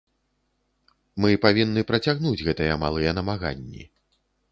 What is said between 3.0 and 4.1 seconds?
намаганні.